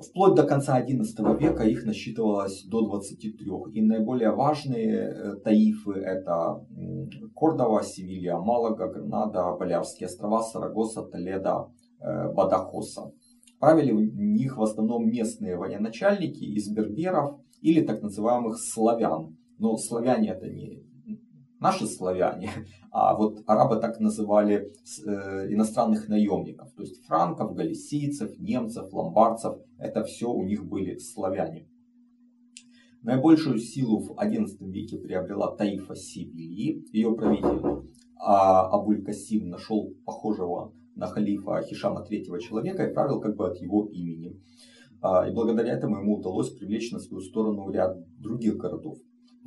Вплоть 0.00 0.34
до 0.34 0.44
конца 0.44 0.80
XI 0.80 1.38
века 1.38 1.64
их 1.64 1.84
насчитывалось 1.84 2.64
до 2.64 2.82
23. 2.82 3.32
И 3.74 3.82
наиболее 3.82 4.30
важные 4.30 4.94
э, 4.96 5.36
таифы 5.44 5.92
это 5.92 6.64
Кордова, 7.34 7.82
Севилья, 7.82 8.38
Малага, 8.38 8.88
Гранада, 8.88 9.54
Балярские 9.58 10.06
острова, 10.06 10.42
Сарагоса, 10.42 11.02
Толедо, 11.02 11.70
э, 12.00 12.32
Бадахоса. 12.32 13.12
Правили 13.58 13.92
в 13.92 14.16
них 14.16 14.56
в 14.56 14.62
основном 14.62 15.06
местные 15.06 15.56
военачальники 15.56 16.44
из 16.44 16.70
берберов 16.72 17.38
или 17.60 17.82
так 17.82 18.00
называемых 18.00 18.58
славян. 18.58 19.36
Но 19.58 19.76
славяне 19.76 20.30
это 20.30 20.48
не 20.48 20.82
наши 21.60 21.86
славяне, 21.86 22.50
а 22.90 23.14
вот 23.14 23.42
арабы 23.46 23.76
так 23.76 24.00
называли 24.00 24.72
э, 25.06 25.52
иностранных 25.52 26.08
наемников, 26.08 26.72
то 26.72 26.82
есть 26.82 27.04
франков, 27.04 27.54
галисийцев, 27.54 28.38
немцев, 28.38 28.92
ломбардцев, 28.92 29.58
это 29.78 30.02
все 30.04 30.30
у 30.30 30.42
них 30.42 30.66
были 30.66 30.98
славяне. 30.98 31.68
Наибольшую 33.02 33.58
силу 33.58 33.98
в 33.98 34.10
XI 34.12 34.70
веке 34.70 34.98
приобрела 34.98 35.56
Таифа 35.56 35.96
Сибили. 35.96 36.84
Ее 36.92 37.14
правитель 37.14 37.88
а, 38.16 38.68
Абуль-Касим 38.68 39.48
нашел 39.48 39.94
похожего 40.04 40.74
на 40.96 41.06
халифа 41.06 41.62
Хишама 41.62 42.04
III 42.06 42.38
человека 42.40 42.84
и 42.84 42.92
правил 42.92 43.20
как 43.20 43.36
бы 43.36 43.48
от 43.48 43.56
его 43.56 43.86
имени. 43.86 44.38
А, 45.00 45.26
и 45.26 45.32
благодаря 45.32 45.72
этому 45.72 45.96
ему 45.96 46.18
удалось 46.18 46.50
привлечь 46.50 46.92
на 46.92 46.98
свою 46.98 47.22
сторону 47.22 47.70
ряд 47.70 47.96
других 48.18 48.58
городов. 48.58 48.98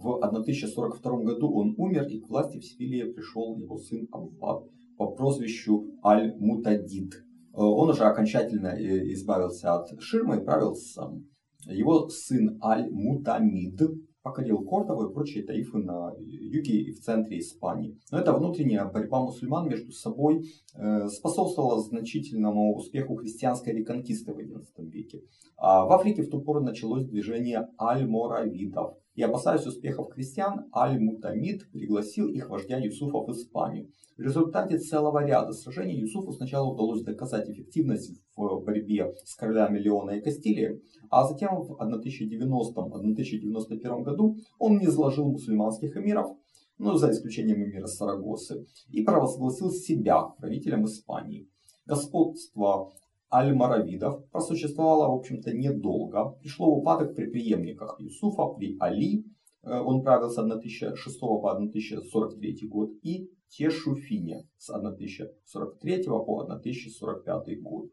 В 0.03 0.17
1042 0.17 1.24
году 1.24 1.50
он 1.53 1.75
умер, 1.77 2.07
и 2.10 2.19
к 2.19 2.27
власти 2.27 2.60
в 2.60 2.65
Севилье 2.65 3.05
пришел 3.05 3.55
его 3.55 3.77
сын 3.77 4.05
Аббад 4.12 4.65
по 4.98 5.12
прозвищу 5.12 5.86
Аль-Мутадид. 6.03 7.13
Э, 7.13 7.22
он 7.53 7.89
уже 7.89 8.03
окончательно 8.03 8.75
э, 8.75 9.13
избавился 9.13 9.75
от 9.75 10.01
ширмы 10.01 10.38
и 10.38 10.43
правил 10.43 10.75
сам. 10.75 11.25
Его 11.67 12.10
сын 12.10 12.60
Аль-Мутамид 12.62 13.79
покорил 14.24 14.65
Кордову 14.65 15.10
и 15.10 15.13
прочие 15.13 15.45
таифы 15.45 15.77
на 15.77 16.12
юге 16.17 16.81
и 16.81 16.91
в 16.91 17.00
центре 17.00 17.39
Испании. 17.39 17.98
Но 18.12 18.19
эта 18.19 18.33
внутренняя 18.33 18.83
борьба 18.83 19.22
мусульман 19.22 19.69
между 19.69 19.93
собой 19.93 20.43
э, 20.75 21.07
способствовала 21.07 21.79
значительному 21.81 22.75
успеху 22.75 23.15
христианской 23.15 23.74
реконкисты 23.74 24.33
в 24.33 24.38
XI 24.38 24.63
веке. 24.86 25.22
А 25.55 25.86
в 25.86 25.93
Африке 25.93 26.24
в 26.24 26.29
ту 26.29 26.41
пору 26.41 26.60
началось 26.60 27.05
движение 27.05 27.69
аль-моравидов. 27.79 28.98
И 29.15 29.22
опасаясь 29.22 29.67
успехов 29.67 30.10
крестьян, 30.10 30.65
Аль-Мутамид 30.74 31.70
пригласил 31.72 32.29
их 32.29 32.50
вождя 32.50 32.79
Юсуфа 32.79 33.20
в 33.20 33.29
Испанию. 33.32 33.91
В 34.17 34.22
результате 34.22 34.79
целого 34.79 35.24
ряда 35.25 35.53
сражений 35.53 36.00
Юсуфу 36.00 36.33
сначала 36.33 36.72
удалось 36.72 37.03
доказать 37.03 37.50
эффективность 37.50 38.22
в 38.35 38.64
борьбе 38.64 39.14
с 39.24 39.35
королями 39.35 39.79
Леона 39.79 40.11
и 40.11 40.22
Кастилии, 40.22 40.79
а 41.09 41.27
затем 41.27 41.61
в 41.61 41.72
1090-1091 41.79 44.03
году 44.03 44.38
он 44.57 44.77
не 44.77 44.85
изложил 44.85 45.25
мусульманских 45.25 45.98
эмиров, 45.98 46.38
ну, 46.79 46.96
за 46.96 47.11
исключением 47.11 47.64
эмира 47.64 47.88
Сарагосы, 47.88 48.66
и 48.90 49.03
провозгласил 49.03 49.72
себя 49.72 50.24
правителем 50.40 50.85
Испании. 50.85 51.48
Господство 51.85 52.94
аль-Маравидов 53.33 54.29
просуществовало, 54.31 55.11
в 55.11 55.19
общем-то, 55.19 55.53
недолго. 55.53 56.31
Пришло 56.41 56.74
в 56.74 56.79
упадок 56.79 57.15
при 57.15 57.25
преемниках 57.25 58.00
Юсуфа, 58.00 58.48
при 58.53 58.77
Али, 58.79 59.25
э, 59.63 59.79
он 59.79 60.03
правил 60.03 60.29
с 60.29 60.37
1006 60.37 61.19
по 61.19 61.51
1043 61.51 62.67
год, 62.67 62.91
и 63.01 63.29
Тешуфине 63.50 64.48
с 64.57 64.69
1043 64.69 66.03
по 66.03 66.41
1045 66.41 67.61
год. 67.61 67.89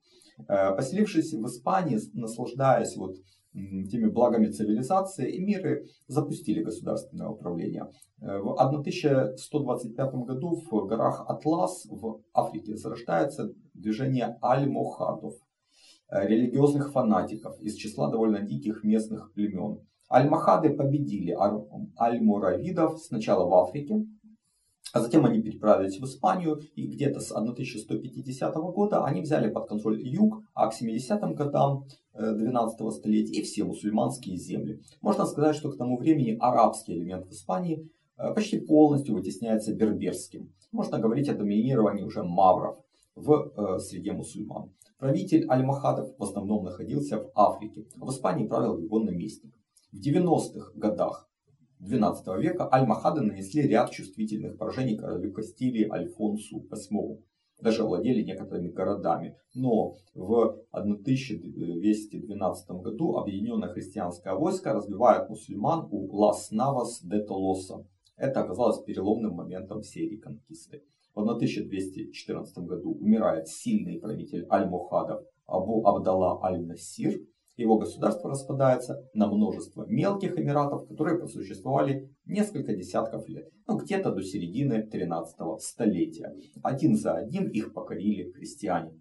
Э, 0.49 0.75
поселившись 0.75 1.33
в 1.33 1.47
Испании, 1.47 1.99
наслаждаясь 2.15 2.97
вот 2.97 3.17
теми 3.53 4.09
благами 4.09 4.51
цивилизации, 4.51 5.39
эмиры 5.39 5.87
запустили 6.07 6.63
государственное 6.63 7.29
управление. 7.29 7.87
Э, 8.21 8.39
в 8.39 8.53
1125 8.53 10.15
году 10.27 10.63
в 10.71 10.87
горах 10.87 11.25
Атлас 11.29 11.87
в 11.91 12.21
Африке 12.33 12.77
зарождается 12.77 13.53
движение 13.81 14.39
аль-Мохадов, 14.43 15.35
э, 16.11 16.27
религиозных 16.27 16.93
фанатиков 16.93 17.61
из 17.61 17.75
числа 17.75 18.11
довольно 18.11 18.41
диких 18.41 18.85
местных 18.85 19.33
племен. 19.33 19.81
Аль-Махады 20.11 20.71
победили 20.71 21.37
аль-Муравидов 21.99 23.01
сначала 23.01 23.49
в 23.49 23.55
Африке, 23.55 24.07
а 24.93 25.01
затем 25.01 25.25
они 25.25 25.41
переправились 25.41 26.01
в 26.01 26.05
Испанию, 26.05 26.61
и 26.75 26.87
где-то 26.89 27.21
с 27.21 27.31
1150 27.31 28.55
года 28.57 29.05
они 29.05 29.21
взяли 29.21 29.49
под 29.49 29.69
контроль 29.69 30.03
юг, 30.03 30.43
а 30.53 30.69
к 30.69 30.75
70-м 30.81 31.35
годам 31.35 31.87
12 32.15 32.81
э, 32.81 32.91
столетия 32.91 33.41
и 33.41 33.43
все 33.43 33.65
мусульманские 33.65 34.37
земли. 34.37 34.83
Можно 35.01 35.27
сказать, 35.27 35.55
что 35.55 35.71
к 35.71 35.77
тому 35.77 35.97
времени 35.97 36.37
арабский 36.41 36.95
элемент 36.95 37.27
в 37.27 37.31
Испании 37.31 37.89
э, 38.19 38.35
почти 38.35 38.59
полностью 38.59 39.15
вытесняется 39.15 39.73
берберским. 39.75 40.53
Можно 40.73 40.99
говорить 40.99 41.29
о 41.29 41.35
доминировании 41.35 42.03
уже 42.03 42.25
мавров 42.25 42.79
в 43.21 43.53
э, 43.57 43.79
среде 43.79 44.13
мусульман. 44.13 44.73
Правитель 44.99 45.47
Аль-Махадов 45.49 46.17
в 46.19 46.23
основном 46.23 46.65
находился 46.65 47.19
в 47.19 47.31
Африке, 47.35 47.87
а 48.01 48.05
в 48.05 48.11
Испании 48.11 48.47
правил 48.47 48.79
его 48.79 48.99
наместник. 48.99 49.55
В 49.93 49.97
90-х 49.97 50.73
годах 50.75 51.29
XII 51.81 52.39
века 52.39 52.69
Аль-Махады 52.71 53.23
нанесли 53.23 53.63
ряд 53.63 53.91
чувствительных 53.91 54.59
поражений 54.59 54.97
королю 54.97 55.33
Кастилии 55.33 55.89
Альфонсу 55.89 56.67
VIII. 56.71 57.23
Даже 57.63 57.85
владели 57.85 58.23
некоторыми 58.23 58.69
городами. 58.69 59.37
Но 59.55 59.95
в 60.15 60.65
1212 60.73 62.71
году 62.71 63.17
объединенное 63.17 63.69
христианское 63.69 64.35
войско 64.35 64.73
разбивает 64.73 65.29
мусульман 65.29 65.89
у 65.91 66.15
Лас-Навас 66.15 67.03
де 67.03 67.21
Толоса. 67.21 67.87
Это 68.17 68.43
оказалось 68.43 68.83
переломным 68.83 69.35
моментом 69.35 69.83
всей 69.83 70.09
реконкисты. 70.09 70.83
В 71.21 71.23
1214 71.23 72.59
году 72.65 72.95
умирает 72.95 73.47
сильный 73.47 74.01
правитель 74.01 74.47
Аль-Мухадов 74.51 75.23
Абу 75.47 75.87
Абдалла 75.87 76.43
Аль-Насир, 76.43 77.21
его 77.57 77.77
государство 77.77 78.31
распадается 78.31 79.07
на 79.13 79.27
множество 79.31 79.85
мелких 79.87 80.39
эмиратов, 80.39 80.89
которые 80.89 81.19
просуществовали 81.19 82.11
несколько 82.25 82.75
десятков 82.75 83.29
лет, 83.29 83.51
ну 83.67 83.77
где-то 83.77 84.13
до 84.13 84.23
середины 84.23 84.83
13 84.83 85.37
столетия. 85.61 86.35
Один 86.63 86.97
за 86.97 87.17
одним 87.17 87.49
их 87.49 87.75
покорили 87.75 88.31
крестьяне. 88.31 88.99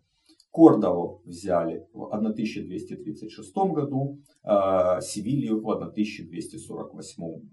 Кордову 0.52 1.22
взяли 1.24 1.88
в 1.94 2.14
1236 2.14 3.56
году, 3.72 4.20
э, 4.44 5.02
Севилью 5.02 5.62
в 5.62 5.70
1248. 5.70 7.50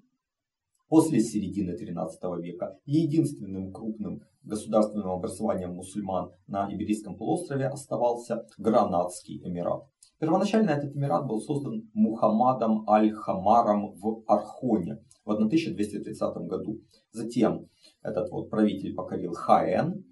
После 0.89 1.21
середины 1.21 1.77
13 1.77 2.21
века 2.41 2.79
единственным 2.85 3.73
крупным 3.73 4.23
государственным 4.45 5.11
образованием 5.11 5.75
мусульман 5.75 6.31
на 6.47 6.73
Иберийском 6.73 7.17
полуострове 7.17 7.67
оставался 7.67 8.47
Гранадский 8.57 9.43
Эмират. 9.45 9.85
Первоначально 10.19 10.71
этот 10.71 10.97
эмират 10.97 11.27
был 11.27 11.41
создан 11.41 11.91
Мухаммадом 11.93 12.89
Аль-Хамаром 12.89 13.97
в 13.97 14.23
Архоне 14.27 15.03
в 15.25 15.31
1230 15.33 16.37
году. 16.47 16.81
Затем 17.11 17.69
этот 18.03 18.31
вот 18.31 18.49
правитель 18.49 18.95
покорил 18.95 19.33
Хаэн, 19.33 20.05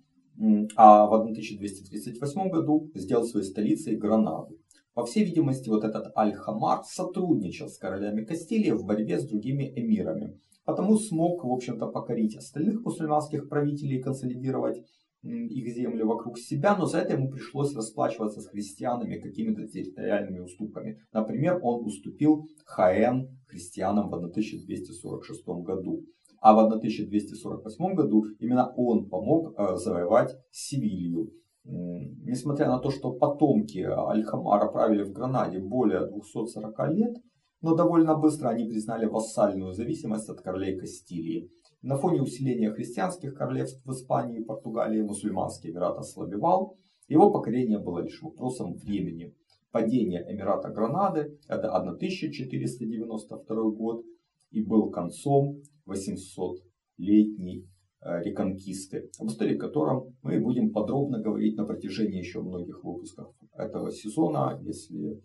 а 0.76 1.06
в 1.06 1.14
1238 1.14 2.50
году 2.50 2.90
сделал 2.94 3.24
своей 3.24 3.46
столицей 3.46 3.96
Гранаду. 3.96 4.58
По 4.92 5.06
всей 5.06 5.24
видимости, 5.24 5.68
вот 5.68 5.84
этот 5.84 6.16
Аль-Хамар 6.16 6.82
сотрудничал 6.84 7.68
с 7.68 7.78
королями 7.78 8.24
Кастилии 8.24 8.72
в 8.72 8.84
борьбе 8.84 9.18
с 9.18 9.26
другими 9.26 9.72
эмирами. 9.74 10.38
Потому 10.64 10.96
смог, 10.96 11.44
в 11.44 11.52
общем-то, 11.52 11.86
покорить 11.88 12.36
остальных 12.36 12.82
мусульманских 12.84 13.48
правителей 13.48 13.98
и 13.98 14.02
консолидировать 14.02 14.82
их 15.22 15.74
земли 15.74 16.02
вокруг 16.02 16.38
себя, 16.38 16.76
но 16.76 16.86
за 16.86 16.98
это 16.98 17.14
ему 17.14 17.30
пришлось 17.30 17.74
расплачиваться 17.74 18.40
с 18.40 18.48
христианами 18.48 19.18
какими-то 19.18 19.66
территориальными 19.66 20.40
уступками. 20.40 20.98
Например, 21.12 21.58
он 21.62 21.84
уступил 21.86 22.46
Хаэн 22.66 23.28
христианам 23.46 24.10
в 24.10 24.14
1246 24.14 25.46
году. 25.64 26.02
А 26.40 26.52
в 26.52 26.58
1248 26.58 27.94
году 27.94 28.24
именно 28.38 28.70
он 28.76 29.08
помог 29.08 29.54
э, 29.56 29.76
завоевать 29.76 30.36
Севилью. 30.50 31.30
Несмотря 31.64 32.66
на 32.66 32.78
то, 32.78 32.90
что 32.90 33.12
потомки 33.12 33.78
Аль-Хамара 33.78 34.70
правили 34.70 35.04
в 35.04 35.12
Гранаде 35.12 35.58
более 35.58 36.06
240 36.06 36.90
лет, 36.90 37.16
но 37.64 37.74
довольно 37.74 38.14
быстро 38.14 38.50
они 38.50 38.66
признали 38.66 39.06
вассальную 39.06 39.72
зависимость 39.72 40.28
от 40.28 40.42
королей 40.42 40.76
Кастилии. 40.76 41.50
На 41.80 41.96
фоне 41.96 42.20
усиления 42.20 42.70
христианских 42.70 43.34
королевств 43.34 43.80
в 43.86 43.90
Испании 43.90 44.40
и 44.40 44.44
Португалии 44.44 45.00
мусульманский 45.00 45.70
эмират 45.70 45.96
ослабевал. 45.96 46.76
Его 47.08 47.32
покорение 47.32 47.78
было 47.78 48.00
лишь 48.00 48.20
вопросом 48.20 48.74
времени. 48.74 49.34
Падение 49.72 50.26
эмирата 50.30 50.68
Гранады– 50.68 51.38
это 51.48 51.74
1492 51.74 53.70
год 53.70 54.04
и 54.50 54.62
был 54.62 54.90
концом 54.90 55.62
800-летней 55.86 57.64
э, 58.02 58.22
реконкисты, 58.24 59.08
об 59.18 59.28
истории 59.28 59.56
котором 59.56 60.14
мы 60.20 60.38
будем 60.38 60.70
подробно 60.70 61.18
говорить 61.18 61.56
на 61.56 61.64
протяжении 61.64 62.18
еще 62.18 62.42
многих 62.42 62.84
выпусков 62.84 63.34
этого 63.56 63.90
сезона, 63.90 64.60
если 64.62 65.18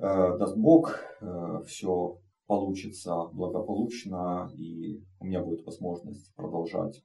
даст 0.00 0.56
Бог, 0.56 0.98
э, 1.20 1.62
все 1.66 2.18
получится 2.46 3.26
благополучно 3.32 4.50
и 4.54 5.02
у 5.20 5.24
меня 5.24 5.42
будет 5.42 5.64
возможность 5.64 6.34
продолжать 6.34 7.02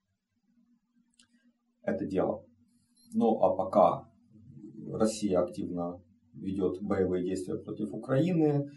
это 1.84 2.06
дело. 2.06 2.46
Ну 3.14 3.42
а 3.42 3.56
пока 3.56 4.08
Россия 4.92 5.40
активно 5.40 6.02
ведет 6.34 6.82
боевые 6.82 7.24
действия 7.24 7.58
против 7.58 7.94
Украины, 7.94 8.70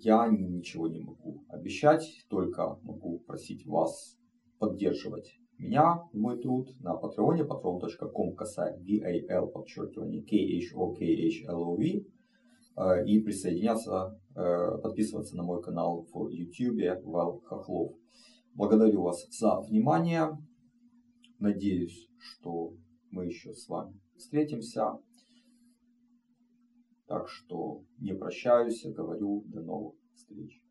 я 0.00 0.28
ничего 0.28 0.88
не 0.88 1.00
могу 1.00 1.44
обещать, 1.48 2.06
только 2.28 2.78
могу 2.82 3.20
просить 3.20 3.66
вас 3.66 4.18
поддерживать 4.58 5.32
меня, 5.58 6.02
мой 6.12 6.40
труд 6.40 6.68
на 6.80 6.94
патреоне, 6.94 7.42
patreon.com 7.44 8.34
касая 8.34 8.78
VAL, 8.78 9.46
подчеркивание 9.46 10.22
KHOKHLOV 10.22 11.82
э, 11.82 12.04
и 13.06 13.20
присоединяться, 13.20 14.18
э, 14.34 14.78
подписываться 14.82 15.36
на 15.36 15.42
мой 15.42 15.62
канал 15.62 16.06
в 16.12 16.28
YouTube 16.28 17.04
Вал 17.04 17.40
Хохлов. 17.40 17.92
Благодарю 18.54 19.02
вас 19.02 19.26
за 19.30 19.60
внимание. 19.60 20.30
Надеюсь, 21.38 22.08
что 22.18 22.74
мы 23.10 23.26
еще 23.26 23.52
с 23.52 23.68
вами 23.68 24.00
встретимся. 24.16 24.98
Так 27.06 27.28
что 27.28 27.82
не 27.98 28.14
прощаюсь, 28.14 28.84
говорю 28.86 29.42
до 29.46 29.60
новых 29.60 29.94
встреч. 30.14 30.61